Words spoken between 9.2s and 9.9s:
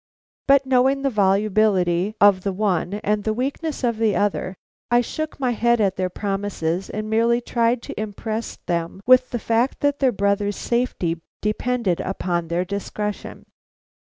the fact